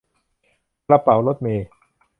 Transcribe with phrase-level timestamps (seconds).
[0.87, 1.67] กระเป๋ารถเมล์